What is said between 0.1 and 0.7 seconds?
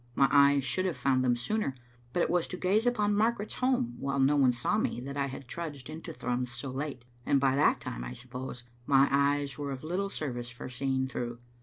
My eyes